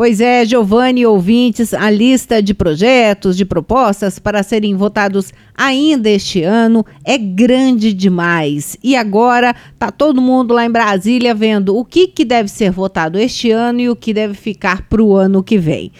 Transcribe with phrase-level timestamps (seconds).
[0.00, 6.42] Pois é, Giovanni ouvintes, a lista de projetos, de propostas para serem votados ainda este
[6.42, 8.78] ano é grande demais.
[8.82, 13.18] E agora tá todo mundo lá em Brasília vendo o que, que deve ser votado
[13.18, 15.92] este ano e o que deve ficar para o ano que vem.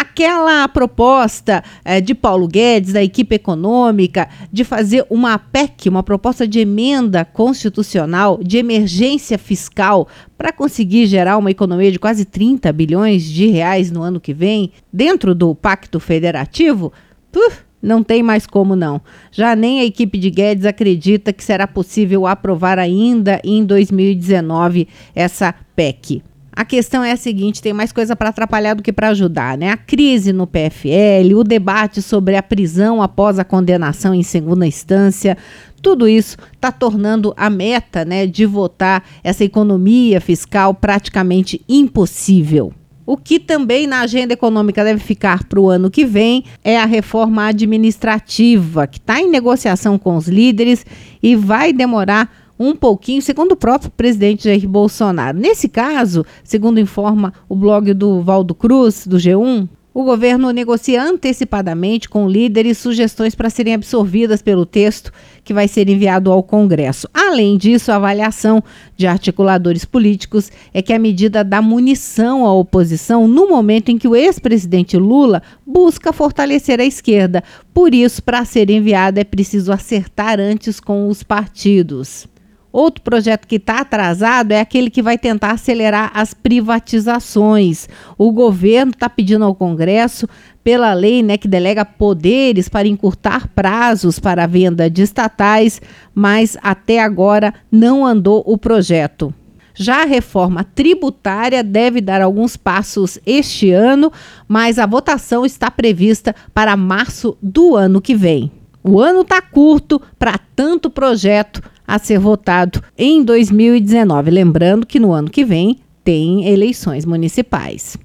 [0.00, 6.46] Aquela proposta é, de Paulo Guedes, da equipe econômica, de fazer uma PEC, uma proposta
[6.46, 10.06] de emenda constitucional de emergência fiscal
[10.36, 14.70] para conseguir gerar uma economia de quase 30 bilhões de reais no ano que vem,
[14.92, 16.92] dentro do Pacto Federativo,
[17.32, 19.02] puf, não tem mais como não.
[19.32, 25.52] Já nem a equipe de Guedes acredita que será possível aprovar ainda em 2019 essa
[25.74, 26.22] PEC.
[26.58, 29.70] A questão é a seguinte: tem mais coisa para atrapalhar do que para ajudar, né?
[29.70, 35.38] A crise no PFL, o debate sobre a prisão após a condenação em segunda instância,
[35.80, 42.72] tudo isso está tornando a meta né, de votar essa economia fiscal praticamente impossível.
[43.06, 46.86] O que também na agenda econômica deve ficar para o ano que vem é a
[46.86, 50.84] reforma administrativa, que está em negociação com os líderes
[51.22, 55.38] e vai demorar um pouquinho, segundo o próprio presidente Jair Bolsonaro.
[55.38, 62.08] Nesse caso, segundo informa o blog do Valdo Cruz, do G1, o governo negocia antecipadamente
[62.08, 65.10] com líderes sugestões para serem absorvidas pelo texto
[65.42, 67.08] que vai ser enviado ao Congresso.
[67.12, 68.62] Além disso, a avaliação
[68.96, 74.06] de articuladores políticos é que a medida dá munição à oposição no momento em que
[74.06, 77.42] o ex-presidente Lula busca fortalecer a esquerda.
[77.74, 82.28] Por isso, para ser enviada, é preciso acertar antes com os partidos.
[82.78, 87.88] Outro projeto que está atrasado é aquele que vai tentar acelerar as privatizações.
[88.16, 90.28] O governo está pedindo ao Congresso,
[90.62, 95.82] pela lei né, que delega poderes para encurtar prazos para a venda de estatais,
[96.14, 99.34] mas até agora não andou o projeto.
[99.74, 104.12] Já a reforma tributária deve dar alguns passos este ano,
[104.46, 108.52] mas a votação está prevista para março do ano que vem.
[108.90, 114.30] O ano está curto para tanto projeto a ser votado em 2019.
[114.30, 117.98] Lembrando que no ano que vem tem eleições municipais.